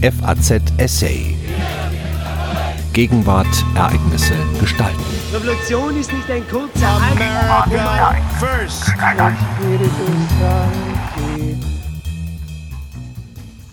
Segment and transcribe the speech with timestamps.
[0.00, 1.34] FAZ Essay.
[2.92, 5.02] Gegenwart, Ereignisse, Gestalten.
[5.32, 8.88] Revolution ist nicht ein kurzer America first.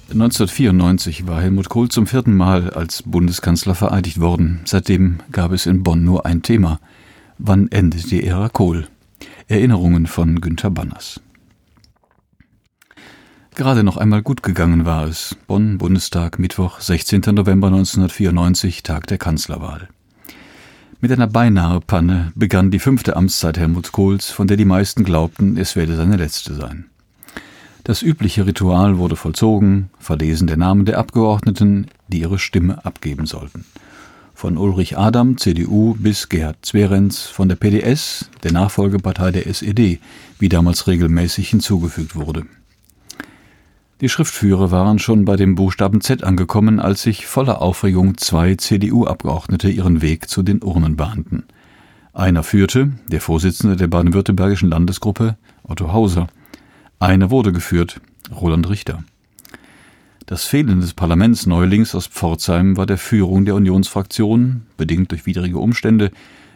[0.10, 4.62] 1994 war Helmut Kohl zum vierten Mal als Bundeskanzler vereidigt worden.
[4.66, 6.80] Seitdem gab es in Bonn nur ein Thema.
[7.38, 8.88] Wann endet die Ära Kohl?
[9.48, 11.22] Erinnerungen von Günter Banners.
[13.56, 15.38] Gerade noch einmal gut gegangen war es.
[15.48, 17.22] Bonn, Bundestag, Mittwoch, 16.
[17.34, 19.88] November 1994, Tag der Kanzlerwahl.
[21.00, 25.56] Mit einer beinahe Panne begann die fünfte Amtszeit Helmut Kohls, von der die meisten glaubten,
[25.56, 26.88] es werde seine letzte sein.
[27.86, 33.64] Das übliche Ritual wurde vollzogen, Verlesen der Namen der Abgeordneten, die ihre Stimme abgeben sollten.
[34.34, 40.02] Von Ulrich Adam, CDU, bis Gerhard Zwerenz von der PDS, der Nachfolgepartei der SED,
[40.40, 42.46] wie damals regelmäßig hinzugefügt wurde.
[44.02, 49.70] Die Schriftführer waren schon bei dem Buchstaben Z angekommen, als sich voller Aufregung zwei CDU-Abgeordnete
[49.70, 51.46] ihren Weg zu den Urnen bahnten.
[52.12, 56.28] Einer führte, der Vorsitzende der baden-württembergischen Landesgruppe, Otto Hauser,
[57.00, 58.02] einer wurde geführt,
[58.36, 59.04] Roland Richter.
[60.26, 66.12] Das Fehlen des Parlamentsneulings aus Pforzheim war der Führung der Unionsfraktion, bedingt durch widrige Umstände,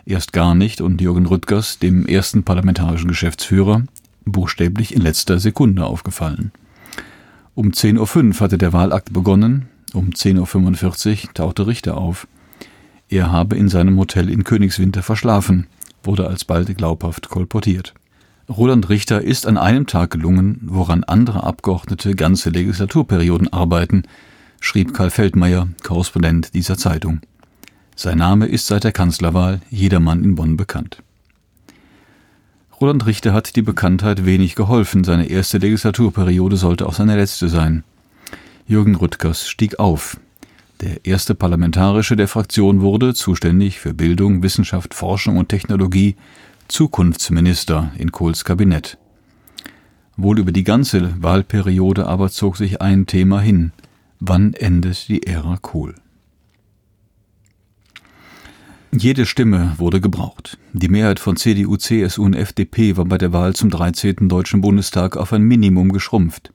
[0.06, 3.84] erst gar nicht und Jürgen Rüttgers, dem ersten parlamentarischen Geschäftsführer,
[4.26, 6.52] buchstäblich in letzter Sekunde aufgefallen.
[7.60, 12.26] Um 10.05 Uhr hatte der Wahlakt begonnen, um 10.45 Uhr tauchte Richter auf.
[13.10, 15.68] Er habe in seinem Hotel in Königswinter verschlafen,
[16.02, 17.96] wurde alsbald glaubhaft kolportiert.
[18.48, 24.04] Roland Richter ist an einem Tag gelungen, woran andere Abgeordnete ganze Legislaturperioden arbeiten,
[24.62, 27.20] schrieb Karl Feldmeier, Korrespondent dieser Zeitung.
[27.94, 31.04] Sein Name ist seit der Kanzlerwahl jedermann in Bonn bekannt.
[32.82, 37.84] Roland Richter hat die Bekanntheit wenig geholfen, seine erste Legislaturperiode sollte auch seine letzte sein.
[38.68, 40.18] Jürgen Rüttgers stieg auf.
[40.80, 46.16] Der erste Parlamentarische der Fraktion wurde, zuständig für Bildung, Wissenschaft, Forschung und Technologie,
[46.70, 48.98] Zukunftsminister in Kohls Kabinett.
[50.16, 53.74] Wohl über die ganze Wahlperiode aber zog sich ein Thema hin.
[54.22, 55.96] Wann endet die Ära Kohl?
[58.92, 60.58] Jede Stimme wurde gebraucht.
[60.74, 64.28] Die Mehrheit von CDU, CSU und FDP war bei der Wahl zum 13.
[64.28, 66.52] Deutschen Bundestag auf ein Minimum geschrumpft.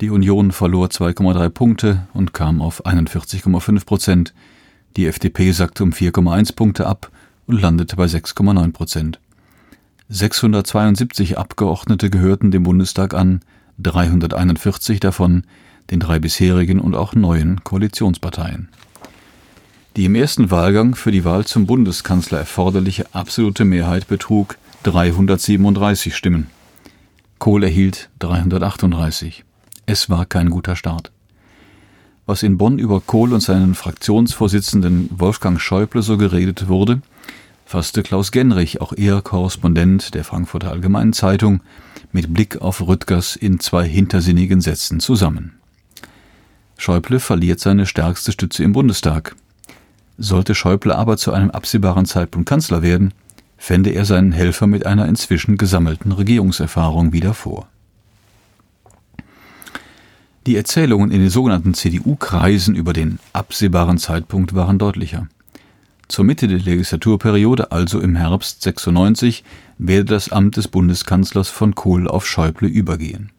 [0.00, 4.34] Die Union verlor 2,3 Punkte und kam auf 41,5 Prozent.
[4.96, 7.10] Die FDP sackte um 4,1 Punkte ab
[7.46, 9.18] und landete bei 6,9 Prozent.
[10.08, 13.40] 672 Abgeordnete gehörten dem Bundestag an,
[13.80, 15.42] 341 davon
[15.90, 18.68] den drei bisherigen und auch neuen Koalitionsparteien.
[19.96, 26.48] Die im ersten Wahlgang für die Wahl zum Bundeskanzler erforderliche absolute Mehrheit betrug 337 Stimmen.
[27.38, 29.44] Kohl erhielt 338.
[29.86, 31.12] Es war kein guter Start.
[32.26, 37.00] Was in Bonn über Kohl und seinen Fraktionsvorsitzenden Wolfgang Schäuble so geredet wurde,
[37.64, 41.62] fasste Klaus Genrich, auch er Korrespondent der Frankfurter Allgemeinen Zeitung,
[42.12, 45.54] mit Blick auf Rüttgers in zwei hintersinnigen Sätzen zusammen.
[46.76, 49.34] Schäuble verliert seine stärkste Stütze im Bundestag.
[50.18, 53.12] Sollte Schäuble aber zu einem absehbaren Zeitpunkt Kanzler werden,
[53.58, 57.68] fände er seinen Helfer mit einer inzwischen gesammelten Regierungserfahrung wieder vor.
[60.46, 65.26] Die Erzählungen in den sogenannten CDU-Kreisen über den absehbaren Zeitpunkt waren deutlicher.
[66.08, 69.42] Zur Mitte der Legislaturperiode, also im Herbst 96,
[69.78, 73.32] werde das Amt des Bundeskanzlers von Kohl auf Schäuble übergehen.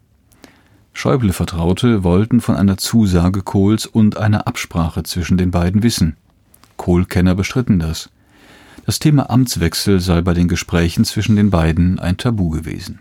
[0.91, 6.17] Schäuble-Vertraute wollten von einer Zusage Kohls und einer Absprache zwischen den beiden wissen.
[6.77, 8.09] Kohl-Kenner bestritten das.
[8.85, 12.99] Das Thema Amtswechsel sei bei den Gesprächen zwischen den beiden ein Tabu gewesen.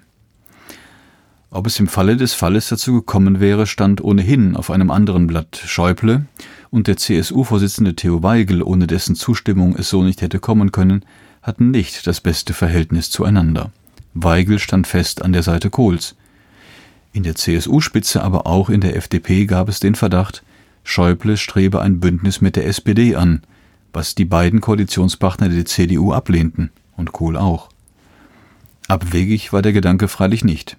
[1.51, 5.63] Ob es im Falle des Falles dazu gekommen wäre, stand ohnehin auf einem anderen Blatt
[5.65, 6.27] Schäuble
[6.71, 11.05] und der CSU-Vorsitzende Theo Weigel, ohne dessen Zustimmung es so nicht hätte kommen können,
[11.43, 13.71] hatten nicht das beste Verhältnis zueinander.
[14.13, 16.17] Weigel stand fest an der Seite Kohls.
[17.13, 20.43] In der CSU-Spitze, aber auch in der FDP gab es den Verdacht,
[20.83, 23.43] Schäuble strebe ein Bündnis mit der SPD an,
[23.93, 27.69] was die beiden Koalitionspartner der CDU ablehnten und Kohl auch.
[28.89, 30.77] Abwegig war der Gedanke freilich nicht.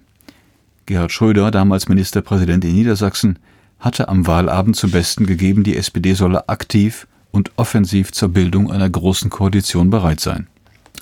[0.86, 3.38] Gerhard Schröder, damals Ministerpräsident in Niedersachsen,
[3.78, 8.88] hatte am Wahlabend zum Besten gegeben, die SPD solle aktiv und offensiv zur Bildung einer
[8.88, 10.46] großen Koalition bereit sein.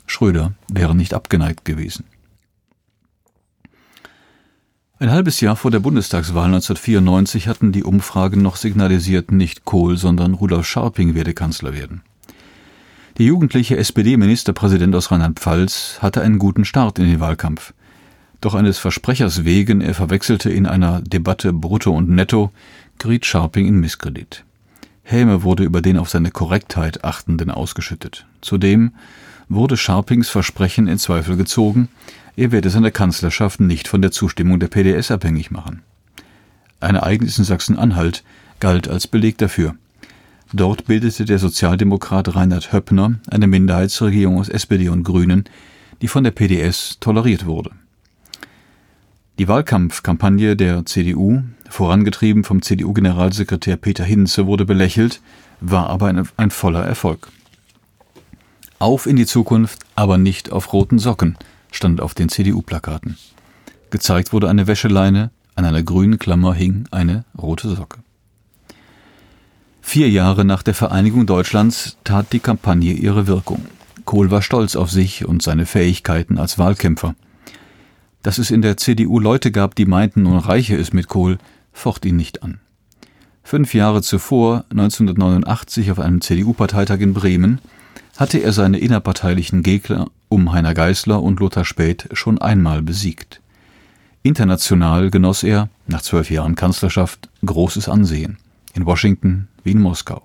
[0.06, 2.04] Schröder wäre nicht abgeneigt gewesen.
[4.98, 10.32] Ein halbes Jahr vor der Bundestagswahl 1994 hatten die Umfragen noch signalisiert, nicht Kohl, sondern
[10.32, 12.00] Rudolf Scharping werde Kanzler werden.
[13.18, 17.74] Der jugendliche SPD-Ministerpräsident aus Rheinland-Pfalz hatte einen guten Start in den Wahlkampf.
[18.40, 22.50] Doch eines Versprechers wegen, er verwechselte in einer Debatte Brutto und Netto,
[22.98, 24.44] geriet Scharping in Misskredit.
[25.02, 28.26] Häme wurde über den auf seine Korrektheit achtenden ausgeschüttet.
[28.40, 28.92] Zudem
[29.50, 31.90] wurde Scharpings Versprechen in Zweifel gezogen,
[32.36, 35.82] er werde seine Kanzlerschaft nicht von der Zustimmung der PDS abhängig machen.
[36.80, 38.22] Ein Ereignis in Sachsen-Anhalt
[38.60, 39.74] galt als Beleg dafür.
[40.52, 45.44] Dort bildete der Sozialdemokrat Reinhard Höppner eine Minderheitsregierung aus SPD und Grünen,
[46.02, 47.70] die von der PDS toleriert wurde.
[49.38, 55.20] Die Wahlkampfkampagne der CDU, vorangetrieben vom CDU-Generalsekretär Peter Hinze, wurde belächelt,
[55.60, 57.28] war aber ein, ein voller Erfolg.
[58.78, 61.36] Auf in die Zukunft, aber nicht auf roten Socken,
[61.76, 63.16] stand auf den CDU-Plakaten.
[63.90, 68.00] Gezeigt wurde eine Wäscheleine, an einer grünen Klammer hing eine rote Socke.
[69.80, 73.64] Vier Jahre nach der Vereinigung Deutschlands tat die Kampagne ihre Wirkung.
[74.04, 77.14] Kohl war stolz auf sich und seine Fähigkeiten als Wahlkämpfer.
[78.22, 81.38] Dass es in der CDU Leute gab, die meinten, nun reiche es mit Kohl,
[81.72, 82.58] focht ihn nicht an.
[83.44, 87.60] Fünf Jahre zuvor, 1989 auf einem CDU-Parteitag in Bremen,
[88.16, 93.40] hatte er seine innerparteilichen Gegner um Heiner Geißler und Lothar Späth schon einmal besiegt.
[94.22, 98.38] International genoss er, nach zwölf Jahren Kanzlerschaft, großes Ansehen.
[98.74, 100.22] In Washington wie in Moskau.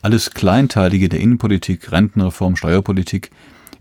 [0.00, 3.30] Alles Kleinteilige der Innenpolitik, Rentenreform, Steuerpolitik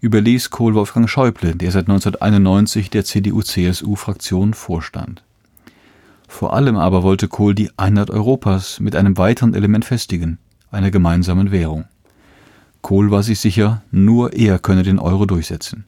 [0.02, 5.24] überließ Kohl Wolfgang Schäuble, der seit 1991 der CDU-CSU-Fraktion vorstand.
[6.28, 10.40] Vor allem aber wollte Kohl die Einheit Europas mit einem weiteren Element festigen,
[10.72, 11.86] einer gemeinsamen Währung.
[12.82, 15.86] Kohl war sich sicher, nur er könne den Euro durchsetzen.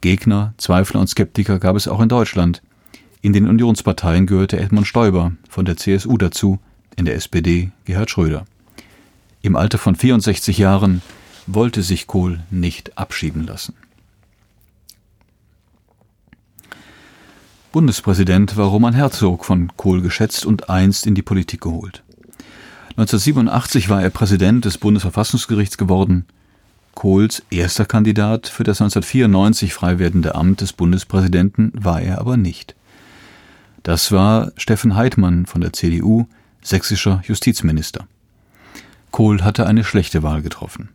[0.00, 2.62] Gegner, Zweifler und Skeptiker gab es auch in Deutschland.
[3.22, 6.58] In den Unionsparteien gehörte Edmund Stoiber von der CSU dazu,
[6.96, 8.44] in der SPD Gerhard Schröder.
[9.42, 11.02] Im Alter von 64 Jahren
[11.46, 13.74] wollte sich Kohl nicht abschieben lassen.
[17.72, 22.03] Bundespräsident war Roman Herzog von Kohl geschätzt und einst in die Politik geholt.
[22.96, 26.26] 1987 war er Präsident des Bundesverfassungsgerichts geworden.
[26.94, 32.76] Kohls erster Kandidat für das 1994 frei werdende Amt des Bundespräsidenten war er aber nicht.
[33.82, 36.28] Das war Steffen Heidmann von der CDU,
[36.62, 38.06] sächsischer Justizminister.
[39.10, 40.90] Kohl hatte eine schlechte Wahl getroffen.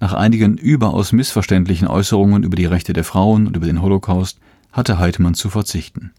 [0.00, 4.40] Nach einigen überaus missverständlichen Äußerungen über die Rechte der Frauen und über den Holocaust
[4.72, 6.12] hatte Heidmann zu verzichten.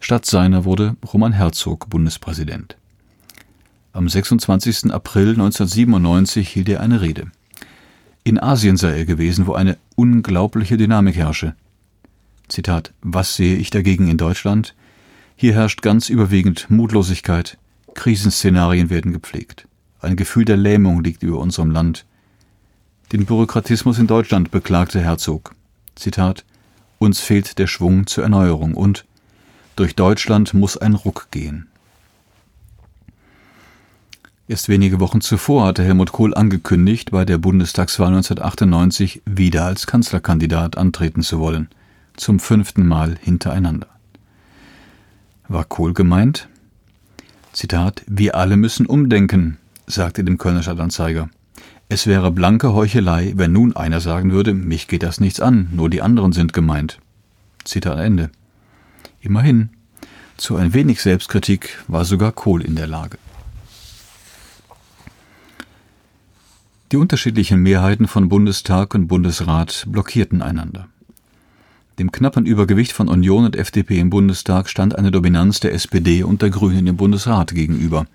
[0.00, 2.79] Statt seiner wurde Roman Herzog Bundespräsident.
[3.92, 4.92] Am 26.
[4.92, 7.32] April 1997 hielt er eine Rede.
[8.22, 11.56] In Asien sei er gewesen, wo eine unglaubliche Dynamik herrsche.
[12.46, 14.76] Zitat: Was sehe ich dagegen in Deutschland?
[15.34, 17.58] Hier herrscht ganz überwiegend Mutlosigkeit,
[17.94, 19.66] Krisenszenarien werden gepflegt.
[20.00, 22.06] Ein Gefühl der Lähmung liegt über unserem Land.
[23.10, 25.56] Den Bürokratismus in Deutschland beklagte Herzog.
[25.96, 26.44] Zitat:
[26.98, 29.04] Uns fehlt der Schwung zur Erneuerung und
[29.74, 31.69] durch Deutschland muss ein Ruck gehen.
[34.50, 40.76] Erst wenige Wochen zuvor hatte Helmut Kohl angekündigt, bei der Bundestagswahl 1998 wieder als Kanzlerkandidat
[40.76, 41.68] antreten zu wollen,
[42.16, 43.86] zum fünften Mal hintereinander.
[45.46, 46.48] War Kohl gemeint?
[47.52, 51.30] Zitat: Wir alle müssen umdenken, sagte dem Kölner Stadtanzeiger.
[51.88, 55.88] Es wäre blanke Heuchelei, wenn nun einer sagen würde, mich geht das nichts an, nur
[55.88, 56.98] die anderen sind gemeint.
[57.64, 58.30] Zitat Ende.
[59.20, 59.68] Immerhin,
[60.36, 63.16] zu ein wenig Selbstkritik war sogar Kohl in der Lage.
[66.92, 70.88] Die unterschiedlichen Mehrheiten von Bundestag und Bundesrat blockierten einander.
[72.00, 76.42] Dem knappen Übergewicht von Union und FDP im Bundestag stand eine Dominanz der SPD und
[76.42, 78.06] der Grünen im Bundesrat gegenüber.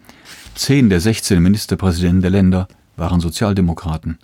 [0.55, 2.67] Zehn der 16 Ministerpräsidenten der Länder
[2.97, 4.17] waren Sozialdemokraten.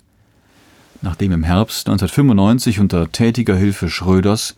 [1.00, 4.54] Nachdem im Herbst 1995 unter tätiger Hilfe Schröders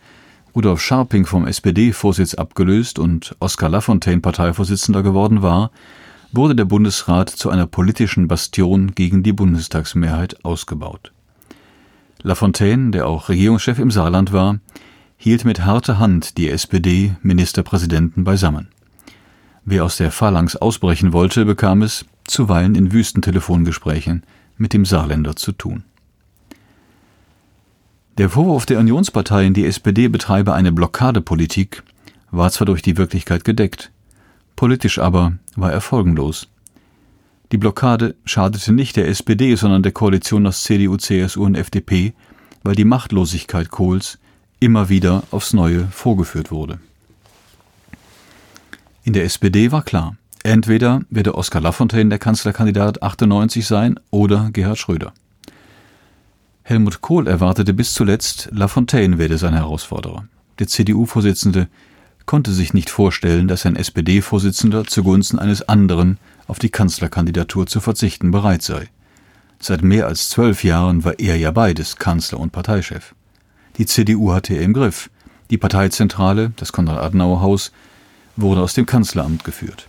[0.53, 5.71] Rudolf Scharping vom SPD-Vorsitz abgelöst und Oskar Lafontaine Parteivorsitzender geworden war,
[6.35, 11.11] wurde der Bundesrat zu einer politischen Bastion gegen die Bundestagsmehrheit ausgebaut.
[12.21, 14.59] Lafontaine, der auch Regierungschef im Saarland war,
[15.17, 18.69] hielt mit harter Hand die SPD-Ministerpräsidenten beisammen.
[19.63, 24.23] Wer aus der Phalanx ausbrechen wollte, bekam es, zuweilen in Wüstentelefongesprächen,
[24.57, 25.83] mit dem Saarländer zu tun.
[28.17, 31.83] Der Vorwurf der Unionsparteien, die SPD betreibe eine Blockadepolitik,
[32.31, 33.91] war zwar durch die Wirklichkeit gedeckt,
[34.55, 36.47] Politisch aber war er folgenlos.
[37.51, 42.13] Die Blockade schadete nicht der SPD, sondern der Koalition aus CDU, CSU und FDP,
[42.63, 44.17] weil die Machtlosigkeit Kohls
[44.59, 46.79] immer wieder aufs Neue vorgeführt wurde.
[49.03, 54.79] In der SPD war klar, entweder werde Oskar Lafontaine der Kanzlerkandidat 98 sein oder Gerhard
[54.79, 55.13] Schröder.
[56.63, 60.25] Helmut Kohl erwartete bis zuletzt, Lafontaine werde sein Herausforderer.
[60.57, 61.67] Der CDU-Vorsitzende
[62.25, 66.17] konnte sich nicht vorstellen, dass ein SPD-Vorsitzender zugunsten eines anderen
[66.47, 68.89] auf die Kanzlerkandidatur zu verzichten bereit sei.
[69.59, 73.15] Seit mehr als zwölf Jahren war er ja beides, Kanzler und Parteichef.
[73.77, 75.09] Die CDU hatte er im Griff.
[75.49, 77.71] Die Parteizentrale, das Konrad-Adenauer-Haus,
[78.35, 79.87] wurde aus dem Kanzleramt geführt.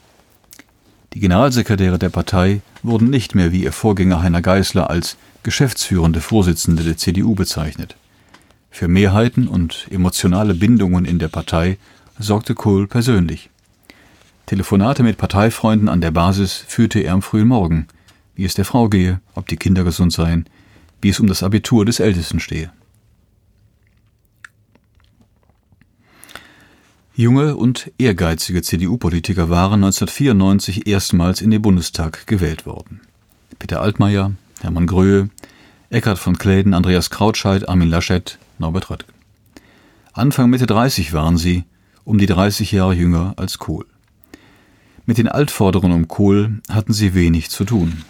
[1.13, 6.83] Die Generalsekretäre der Partei wurden nicht mehr wie ihr Vorgänger Heiner Geißler als geschäftsführende Vorsitzende
[6.83, 7.97] der CDU bezeichnet.
[8.71, 11.79] Für Mehrheiten und emotionale Bindungen in der Partei
[12.19, 13.51] sorgte Kohl persönlich.
[14.47, 17.89] Telefonate mit Parteifreunden an der Basis führte er am frühen Morgen,
[18.35, 20.49] wie es der Frau gehe, ob die Kinder gesund seien,
[21.01, 22.71] wie es um das Abitur des Ältesten stehe.
[27.15, 33.01] Junge und ehrgeizige CDU-Politiker waren 1994 erstmals in den Bundestag gewählt worden.
[33.59, 35.31] Peter Altmaier, Hermann Gröhe,
[35.89, 39.15] Eckhard von Kläden, Andreas Krautscheid, Armin Laschet, Norbert Röttgen.
[40.13, 41.65] Anfang Mitte 30 waren sie,
[42.07, 43.85] um die 30 Jahre jünger als Kohl.
[45.05, 48.05] Mit den Altforderungen um Kohl hatten sie wenig zu tun.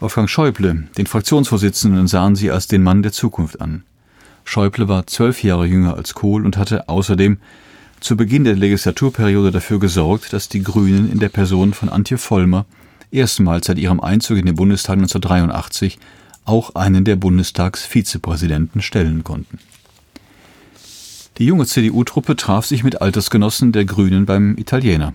[0.00, 3.84] Wolfgang Schäuble, den Fraktionsvorsitzenden, sahen sie als den Mann der Zukunft an.
[4.44, 7.38] Schäuble war zwölf Jahre jünger als Kohl und hatte außerdem
[8.00, 12.66] zu Beginn der Legislaturperiode dafür gesorgt, dass die Grünen in der Person von Antje Vollmer
[13.12, 15.98] erstmals seit ihrem Einzug in den Bundestag 1983
[16.44, 19.58] auch einen der Bundestagsvizepräsidenten stellen konnten.
[21.40, 25.14] Die junge CDU-Truppe traf sich mit Altersgenossen der Grünen beim Italiener.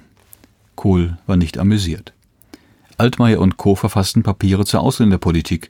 [0.74, 2.14] Kohl war nicht amüsiert.
[2.98, 3.76] Altmaier und Co.
[3.76, 5.70] verfassten Papiere zur Ausländerpolitik.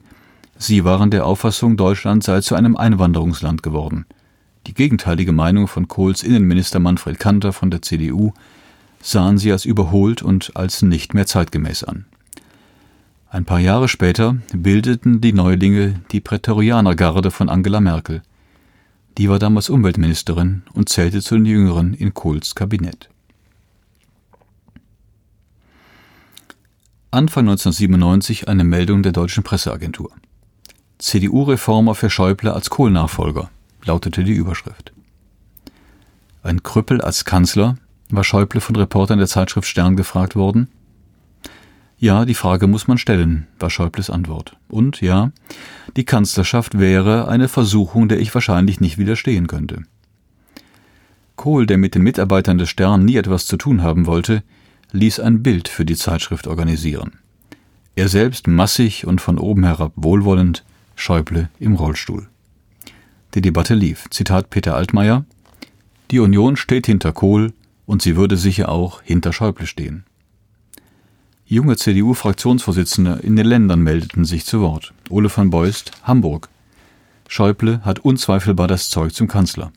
[0.56, 4.06] Sie waren der Auffassung, Deutschland sei zu einem Einwanderungsland geworden.
[4.66, 8.32] Die gegenteilige Meinung von Kohls Innenminister Manfred Kanter von der CDU
[9.02, 12.06] sahen sie als überholt und als nicht mehr zeitgemäß an.
[13.28, 18.22] Ein paar Jahre später bildeten die Neulinge die Prätorianergarde von Angela Merkel.
[19.18, 23.08] Die war damals Umweltministerin und zählte zu den Jüngeren in Kohls Kabinett.
[27.10, 30.10] Anfang 1997 eine Meldung der deutschen Presseagentur.
[30.98, 33.50] CDU-Reformer für Schäuble als Kohl-Nachfolger,
[33.84, 34.92] lautete die Überschrift.
[36.42, 37.78] Ein Krüppel als Kanzler,
[38.10, 40.68] war Schäuble von Reportern der Zeitschrift Stern gefragt worden.
[42.06, 44.56] Ja, die Frage muss man stellen, war Schäubles Antwort.
[44.68, 45.32] Und ja,
[45.96, 49.82] die Kanzlerschaft wäre eine Versuchung, der ich wahrscheinlich nicht widerstehen könnte.
[51.34, 54.44] Kohl, der mit den Mitarbeitern des Stern nie etwas zu tun haben wollte,
[54.92, 57.18] ließ ein Bild für die Zeitschrift organisieren.
[57.96, 62.28] Er selbst massig und von oben herab wohlwollend, Schäuble im Rollstuhl.
[63.34, 64.08] Die Debatte lief.
[64.10, 65.24] Zitat Peter Altmaier
[66.12, 67.52] Die Union steht hinter Kohl
[67.84, 70.04] und sie würde sicher auch hinter Schäuble stehen.
[71.48, 74.92] Junge CDU-Fraktionsvorsitzende in den Ländern meldeten sich zu Wort.
[75.10, 76.48] Ole von Beust, Hamburg.
[77.28, 79.70] Schäuble hat unzweifelbar das Zeug zum Kanzler.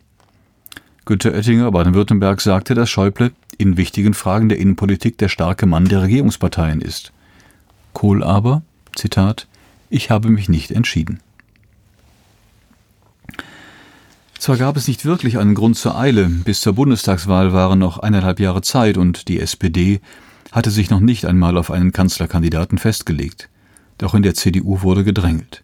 [1.05, 6.01] Günter Oettinger, Baden-Württemberg, sagte, dass Schäuble in wichtigen Fragen der Innenpolitik der starke Mann der
[6.01, 7.11] Regierungsparteien ist.
[7.93, 8.63] Kohl aber,
[8.95, 9.47] Zitat,
[9.91, 11.19] ich habe mich nicht entschieden.
[14.39, 18.39] Zwar gab es nicht wirklich einen Grund zur Eile, bis zur Bundestagswahl waren noch eineinhalb
[18.39, 20.01] Jahre Zeit und die SPD
[20.51, 23.49] hatte sich noch nicht einmal auf einen Kanzlerkandidaten festgelegt.
[23.97, 25.63] Doch in der CDU wurde gedrängelt.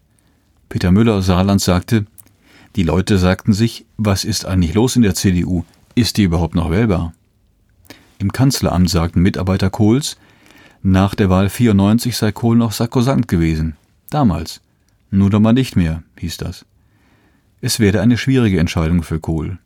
[0.68, 2.06] Peter Müller aus Saarland sagte,
[2.76, 5.64] die Leute sagten sich, was ist eigentlich los in der CDU?
[5.94, 7.14] Ist die überhaupt noch wählbar?
[8.18, 10.18] Im Kanzleramt sagten Mitarbeiter Kohls,
[10.82, 13.76] nach der Wahl 94 sei Kohl noch sakrosant gewesen.
[14.10, 14.60] Damals.
[15.10, 16.66] Nun aber nicht mehr, hieß das.
[17.60, 19.58] Es werde eine schwierige Entscheidung für Kohl.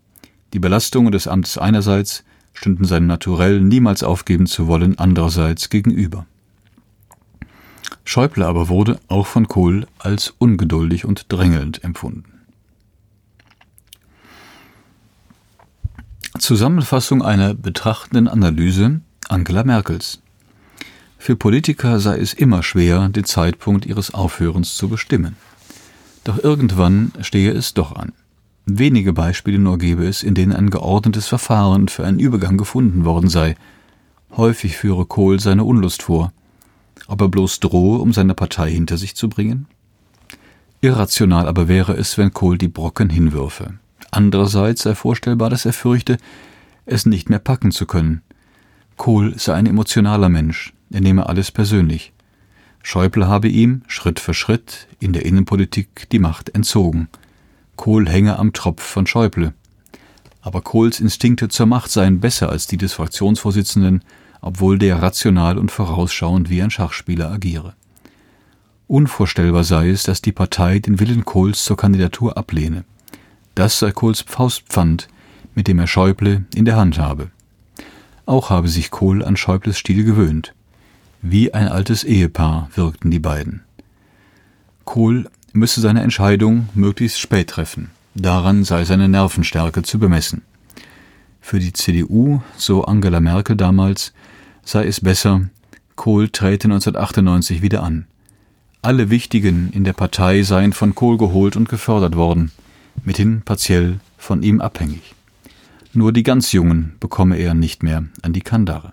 [0.53, 2.25] Die Belastungen des Amtes einerseits,
[2.61, 6.27] stünden seinem Naturell niemals aufgeben zu wollen andererseits gegenüber.
[8.05, 12.43] Schäuble aber wurde auch von Kohl als ungeduldig und drängelnd empfunden.
[16.39, 19.01] Zusammenfassung einer betrachtenden Analyse
[19.31, 20.21] Angela Merkels.
[21.17, 25.37] Für Politiker sei es immer schwer, den Zeitpunkt ihres Aufhörens zu bestimmen.
[26.25, 28.13] Doch irgendwann stehe es doch an.
[28.79, 33.29] Wenige Beispiele nur gebe es, in denen ein geordnetes Verfahren für einen Übergang gefunden worden
[33.29, 33.57] sei.
[34.37, 36.33] Häufig führe Kohl seine Unlust vor.
[37.09, 39.67] Ob er bloß drohe, um seine Partei hinter sich zu bringen?
[40.83, 43.75] Irrational aber wäre es, wenn Kohl die Brocken hinwürfe.
[44.13, 46.19] Andererseits sei vorstellbar, dass er fürchte,
[46.87, 48.23] es nicht mehr packen zu können.
[48.97, 52.13] Kohl sei ein emotionaler Mensch, er nehme alles persönlich.
[52.85, 57.09] Schäuble habe ihm Schritt für Schritt in der Innenpolitik die Macht entzogen–
[57.81, 59.55] Kohl hänge am Tropf von Schäuble.
[60.43, 64.05] Aber Kohls Instinkte zur Macht seien besser als die des Fraktionsvorsitzenden,
[64.43, 67.73] obwohl der rational und vorausschauend wie ein Schachspieler agiere.
[68.87, 72.85] Unvorstellbar sei es, dass die Partei den Willen Kohls zur Kandidatur ablehne.
[73.55, 75.09] Das sei Kohls Faustpfand,
[75.55, 77.31] mit dem er Schäuble in der Hand habe.
[78.27, 80.53] Auch habe sich Kohl an Schäubles Stil gewöhnt.
[81.23, 83.63] Wie ein altes Ehepaar wirkten die beiden.
[84.85, 87.91] Kohl müsse seine Entscheidung möglichst spät treffen.
[88.15, 90.43] Daran sei seine Nervenstärke zu bemessen.
[91.41, 94.13] Für die CDU, so Angela Merkel damals,
[94.65, 95.49] sei es besser,
[95.97, 98.07] Kohl träte 1998 wieder an.
[98.83, 102.51] Alle Wichtigen in der Partei seien von Kohl geholt und gefördert worden,
[103.05, 105.15] mithin partiell von ihm abhängig.
[105.93, 108.93] Nur die ganz Jungen bekomme er nicht mehr an die Kandare.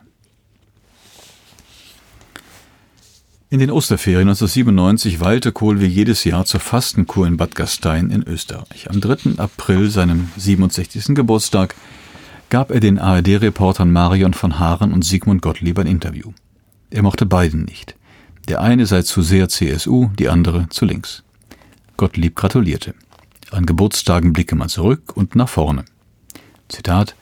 [3.49, 8.21] In den Osterferien 1997 weilte Kohl wie jedes Jahr zur Fastenkur in Bad Gastein in
[8.23, 8.89] Österreich.
[8.89, 9.37] Am 3.
[9.37, 11.15] April, seinem 67.
[11.15, 11.73] Geburtstag,
[12.49, 16.33] gab er den ARD-Reportern Marion von Haaren und Sigmund Gottlieb ein Interview.
[16.89, 17.95] Er mochte beiden nicht.
[18.49, 21.23] Der eine sei zu sehr CSU, die andere zu links.
[21.95, 22.95] Gottlieb gratulierte.
[23.51, 25.85] An Geburtstagen blicke man zurück und nach vorne.
[26.67, 27.15] Zitat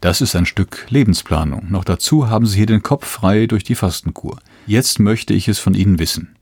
[0.00, 1.66] Das ist ein Stück Lebensplanung.
[1.70, 4.38] Noch dazu haben Sie hier den Kopf frei durch die Fastenkur.
[4.66, 6.36] Jetzt möchte ich es von Ihnen wissen.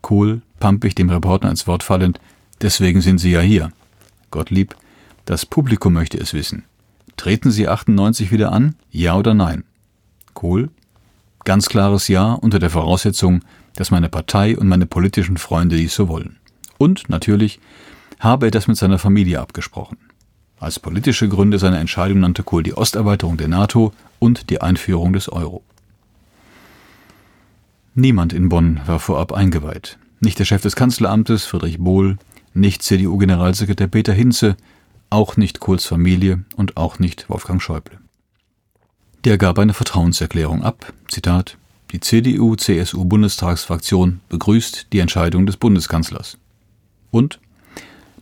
[0.00, 2.18] Kohl, pampig dem Reporter ins Wort fallend,
[2.62, 3.72] deswegen sind Sie ja hier.
[4.30, 4.74] Gottlieb,
[5.26, 6.64] das Publikum möchte es wissen.
[7.16, 8.74] Treten Sie 98 wieder an?
[8.90, 9.64] Ja oder nein?
[10.32, 10.70] Kohl,
[11.44, 13.42] ganz klares Ja unter der Voraussetzung,
[13.74, 16.36] dass meine Partei und meine politischen Freunde dies so wollen.
[16.78, 17.60] Und natürlich
[18.18, 19.98] habe er das mit seiner Familie abgesprochen.
[20.58, 25.28] Als politische Gründe seiner Entscheidung nannte Kohl die Osterweiterung der NATO und die Einführung des
[25.28, 25.62] Euro.
[27.98, 29.96] Niemand in Bonn war vorab eingeweiht.
[30.20, 32.18] Nicht der Chef des Kanzleramtes, Friedrich Bohl,
[32.52, 34.58] nicht CDU-Generalsekretär Peter Hinze,
[35.08, 37.96] auch nicht Kohls Familie und auch nicht Wolfgang Schäuble.
[39.24, 40.92] Der gab eine Vertrauenserklärung ab.
[41.08, 41.56] Zitat:
[41.90, 46.36] Die CDU-CSU-Bundestagsfraktion begrüßt die Entscheidung des Bundeskanzlers.
[47.10, 47.40] Und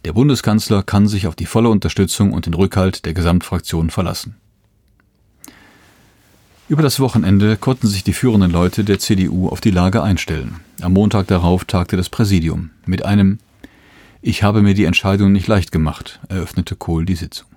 [0.05, 4.37] der Bundeskanzler kann sich auf die volle Unterstützung und den Rückhalt der Gesamtfraktion verlassen.
[6.67, 10.61] Über das Wochenende konnten sich die führenden Leute der CDU auf die Lage einstellen.
[10.81, 12.71] Am Montag darauf tagte das Präsidium.
[12.87, 13.39] Mit einem
[14.23, 17.49] Ich habe mir die Entscheidung nicht leicht gemacht, eröffnete Kohl die Sitzung.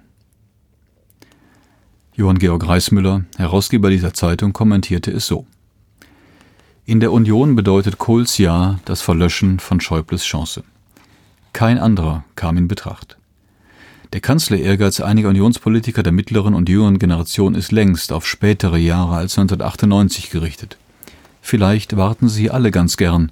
[2.16, 5.48] Johann Georg Reismüller, Herausgeber dieser Zeitung, kommentierte es so.
[6.86, 10.64] In der Union bedeutet Kohls Ja das Verlöschen von Schäubles Chance.
[11.54, 13.18] Kein anderer kam in Betracht.
[14.14, 19.38] Der Kanzler-Ehrgeiz einiger Unionspolitiker der mittleren und jüngeren Generation ist längst auf spätere Jahre als
[19.38, 20.78] 1998 gerichtet.
[21.42, 23.32] Vielleicht warten sie alle ganz gern,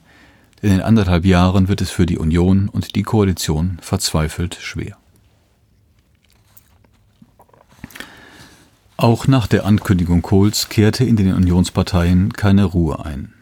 [0.61, 4.97] denn in anderthalb Jahren wird es für die Union und die Koalition verzweifelt schwer.
[8.97, 13.33] Auch nach der Ankündigung Kohls kehrte in den Unionsparteien keine Ruhe ein.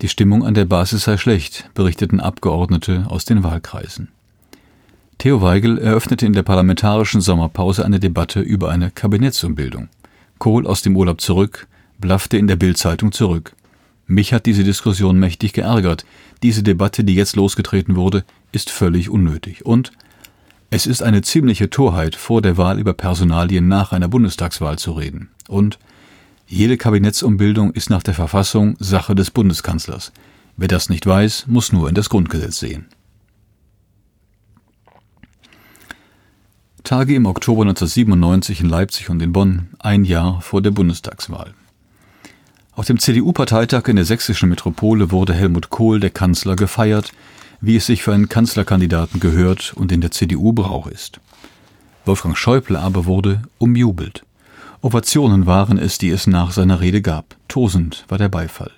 [0.00, 4.13] Die Stimmung an der Basis sei schlecht, berichteten Abgeordnete aus den Wahlkreisen.
[5.18, 9.88] Theo Weigel eröffnete in der parlamentarischen Sommerpause eine Debatte über eine Kabinettsumbildung.
[10.38, 11.66] Kohl aus dem Urlaub zurück,
[11.98, 13.54] blaffte in der Bildzeitung zurück.
[14.06, 16.04] Mich hat diese Diskussion mächtig geärgert.
[16.42, 19.64] Diese Debatte, die jetzt losgetreten wurde, ist völlig unnötig.
[19.64, 19.92] Und
[20.68, 25.30] es ist eine ziemliche Torheit, vor der Wahl über Personalien nach einer Bundestagswahl zu reden.
[25.48, 25.78] Und
[26.46, 30.12] jede Kabinettsumbildung ist nach der Verfassung Sache des Bundeskanzlers.
[30.56, 32.86] Wer das nicht weiß, muss nur in das Grundgesetz sehen.
[36.84, 41.54] Tage im Oktober 1997 in Leipzig und in Bonn, ein Jahr vor der Bundestagswahl.
[42.74, 47.12] Auf dem CDU-Parteitag in der sächsischen Metropole wurde Helmut Kohl, der Kanzler, gefeiert,
[47.62, 51.20] wie es sich für einen Kanzlerkandidaten gehört und in der CDU Brauch ist.
[52.04, 54.22] Wolfgang Schäuble aber wurde umjubelt.
[54.82, 57.34] Ovationen waren es, die es nach seiner Rede gab.
[57.48, 58.72] Tosend war der Beifall.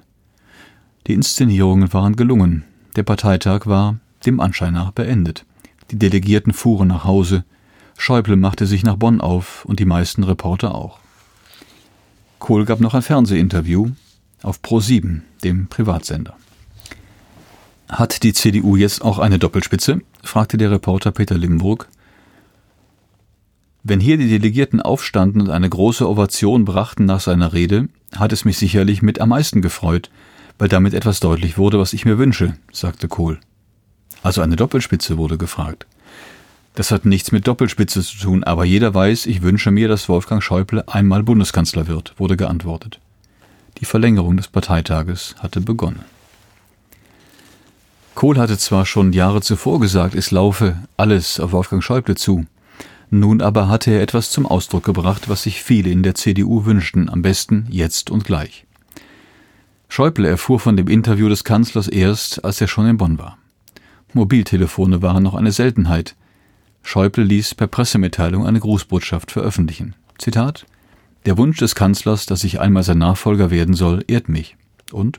[1.09, 2.63] Die Inszenierungen waren gelungen.
[2.95, 5.45] Der Parteitag war, dem Anschein nach, beendet.
[5.91, 7.43] Die Delegierten fuhren nach Hause,
[7.97, 10.99] Schäuble machte sich nach Bonn auf und die meisten Reporter auch.
[12.39, 13.91] Kohl gab noch ein Fernsehinterview
[14.43, 16.37] auf Pro7, dem Privatsender.
[17.89, 20.01] Hat die CDU jetzt auch eine Doppelspitze?
[20.23, 21.89] fragte der Reporter Peter Limburg.
[23.83, 28.45] Wenn hier die Delegierten aufstanden und eine große Ovation brachten nach seiner Rede, hat es
[28.45, 30.11] mich sicherlich mit am meisten gefreut,
[30.59, 33.39] weil damit etwas deutlich wurde, was ich mir wünsche, sagte Kohl.
[34.23, 35.87] Also eine Doppelspitze wurde gefragt.
[36.77, 40.43] Das hat nichts mit Doppelspitze zu tun, aber jeder weiß, ich wünsche mir, dass Wolfgang
[40.43, 43.01] Schäuble einmal Bundeskanzler wird, wurde geantwortet.
[43.79, 46.05] Die Verlängerung des Parteitages hatte begonnen.
[48.15, 52.45] Kohl hatte zwar schon Jahre zuvor gesagt, es laufe alles auf Wolfgang Schäuble zu.
[53.09, 57.09] Nun aber hatte er etwas zum Ausdruck gebracht, was sich viele in der CDU wünschten,
[57.09, 58.67] am besten jetzt und gleich.
[59.89, 63.39] Schäuble erfuhr von dem Interview des Kanzlers erst, als er schon in Bonn war.
[64.13, 66.17] Mobiltelefone waren noch eine Seltenheit.
[66.87, 69.97] Schäuble ließ per Pressemitteilung eine Grußbotschaft veröffentlichen.
[70.19, 70.67] Zitat
[71.25, 74.57] Der Wunsch des Kanzlers, dass ich einmal sein Nachfolger werden soll, ehrt mich.
[74.93, 75.19] Und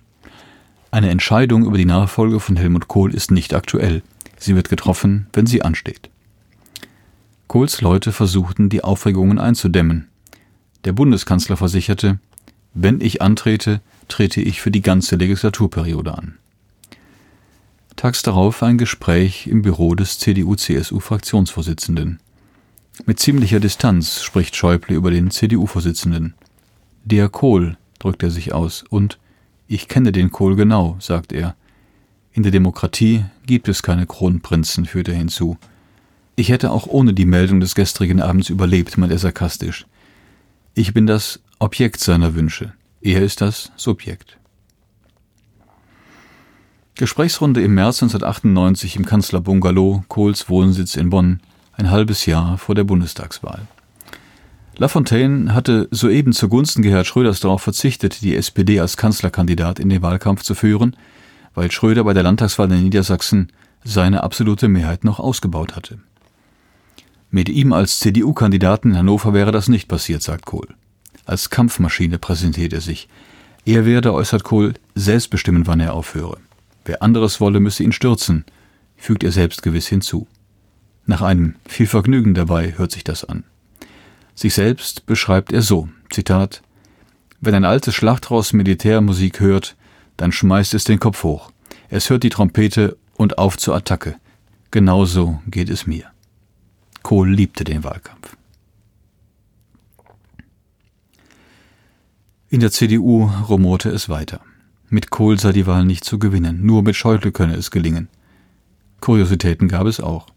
[0.91, 4.01] eine Entscheidung über die Nachfolge von Helmut Kohl ist nicht aktuell.
[4.37, 6.09] Sie wird getroffen, wenn sie ansteht.
[7.47, 10.07] Kohls Leute versuchten, die Aufregungen einzudämmen.
[10.85, 12.17] Der Bundeskanzler versicherte,
[12.75, 16.37] wenn ich antrete, trete ich für die ganze Legislaturperiode an.
[17.97, 22.19] Tags darauf ein Gespräch im Büro des CDU-CSU-Fraktionsvorsitzenden.
[23.07, 26.35] Mit ziemlicher Distanz spricht Schäuble über den CDU-Vorsitzenden.
[27.05, 29.17] Der Kohl, drückt er sich aus, und
[29.67, 31.55] ich kenne den Kohl genau, sagt er.
[32.33, 35.57] In der Demokratie gibt es keine Kronprinzen, führt er hinzu.
[36.35, 39.87] Ich hätte auch ohne die Meldung des gestrigen Abends überlebt, meint er sarkastisch.
[40.75, 42.73] Ich bin das Objekt seiner Wünsche.
[43.01, 44.36] Er ist das Subjekt.
[46.97, 51.41] Gesprächsrunde im März 1998 im Kanzlerbungalow, Kohls Wohnsitz in Bonn,
[51.73, 53.67] ein halbes Jahr vor der Bundestagswahl.
[54.77, 60.41] Lafontaine hatte soeben zugunsten Gerhard Schröders darauf verzichtet, die SPD als Kanzlerkandidat in den Wahlkampf
[60.41, 60.95] zu führen,
[61.53, 63.51] weil Schröder bei der Landtagswahl in Niedersachsen
[63.83, 65.99] seine absolute Mehrheit noch ausgebaut hatte.
[67.29, 70.69] Mit ihm als CDU-Kandidaten in Hannover wäre das nicht passiert, sagt Kohl.
[71.25, 73.07] Als Kampfmaschine präsentiert er sich.
[73.65, 76.39] Er werde, äußert Kohl, selbst bestimmen, wann er aufhöre.
[76.87, 78.45] Wer anderes wolle, müsse ihn stürzen,
[78.95, 80.25] fügt er selbstgewiss hinzu.
[81.05, 83.43] Nach einem viel Vergnügen dabei hört sich das an.
[84.35, 86.61] Sich selbst beschreibt er so, Zitat,
[87.41, 89.75] Wenn ein altes Schlachtraus Militärmusik hört,
[90.15, 91.51] dann schmeißt es den Kopf hoch.
[91.89, 94.15] Es hört die Trompete und auf zur Attacke.
[94.71, 96.05] Genauso geht es mir.
[97.03, 98.37] Kohl liebte den Wahlkampf.
[102.49, 104.39] In der CDU rumorte es weiter.
[104.89, 108.07] Mit Kohl sei die Wahl nicht zu gewinnen, nur mit Schäuble könne es gelingen.
[109.01, 110.27] Kuriositäten gab es auch.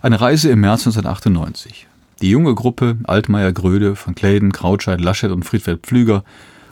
[0.00, 1.88] Eine Reise im März 1998.
[2.20, 6.22] Die junge Gruppe Altmaier Gröde von Kläden, Krautscheid, Laschet und Friedfeld Pflüger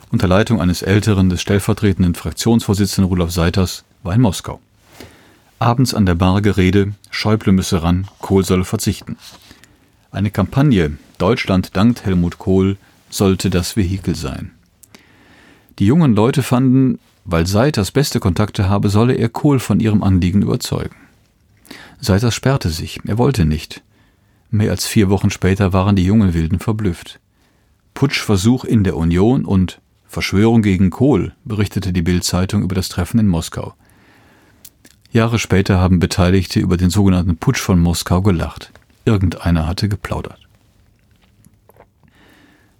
[0.09, 4.61] unter Leitung eines älteren des stellvertretenden Fraktionsvorsitzenden Rudolf Seiters war in Moskau.
[5.59, 9.17] Abends an der Bar Gerede, Schäuble müsse ran, Kohl solle verzichten.
[10.11, 12.77] Eine Kampagne Deutschland dankt Helmut Kohl
[13.09, 14.51] sollte das Vehikel sein.
[15.79, 20.41] Die jungen Leute fanden, weil Seiters beste Kontakte habe, solle er Kohl von ihrem Anliegen
[20.41, 20.95] überzeugen.
[21.99, 23.81] Seiters sperrte sich, er wollte nicht.
[24.49, 27.19] Mehr als vier Wochen später waren die jungen Wilden verblüfft.
[27.93, 33.27] Putschversuch in der Union und Verschwörung gegen Kohl, berichtete die Bild-Zeitung über das Treffen in
[33.27, 33.73] Moskau.
[35.11, 38.71] Jahre später haben Beteiligte über den sogenannten Putsch von Moskau gelacht.
[39.05, 40.39] Irgendeiner hatte geplaudert.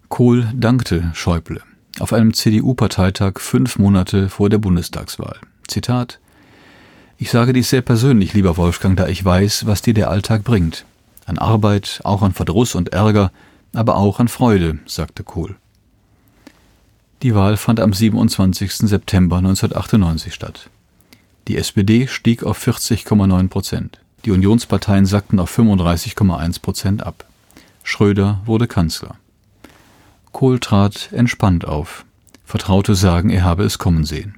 [0.09, 1.61] Kohl dankte Schäuble
[2.01, 5.37] auf einem CDU-Parteitag fünf Monate vor der Bundestagswahl.
[5.67, 6.19] Zitat
[7.17, 10.85] Ich sage dies sehr persönlich, lieber Wolfgang, da ich weiß, was dir der Alltag bringt.
[11.25, 13.31] An Arbeit, auch an Verdruss und Ärger,
[13.73, 15.55] aber auch an Freude, sagte Kohl.
[17.21, 18.73] Die Wahl fand am 27.
[18.73, 20.69] September 1998 statt.
[21.47, 23.99] Die SPD stieg auf 40,9 Prozent.
[24.25, 27.25] Die Unionsparteien sackten auf 35,1 Prozent ab.
[27.83, 29.15] Schröder wurde Kanzler.
[30.31, 32.05] Kohl trat entspannt auf.
[32.45, 34.35] Vertraute sagen, er habe es kommen sehen.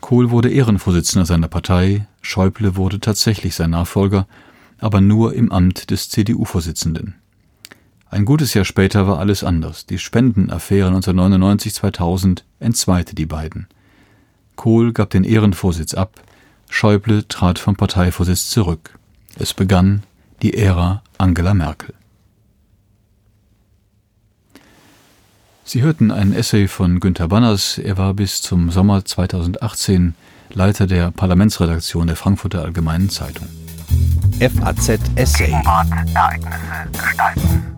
[0.00, 4.26] Kohl wurde Ehrenvorsitzender seiner Partei, Schäuble wurde tatsächlich sein Nachfolger,
[4.78, 7.14] aber nur im Amt des CDU-Vorsitzenden.
[8.10, 9.86] Ein gutes Jahr später war alles anders.
[9.86, 13.66] Die Spendenaffäre 1999-2000 entzweite die beiden.
[14.56, 16.20] Kohl gab den Ehrenvorsitz ab,
[16.70, 18.98] Schäuble trat vom Parteivorsitz zurück.
[19.38, 20.02] Es begann
[20.42, 21.94] die Ära Angela Merkel.
[25.68, 27.76] Sie hörten ein Essay von Günter Banners.
[27.76, 30.14] Er war bis zum Sommer 2018
[30.48, 33.46] Leiter der Parlamentsredaktion der Frankfurter Allgemeinen Zeitung.
[34.40, 35.52] FAZ Essay.
[35.52, 37.77] Ereignisse gestalten.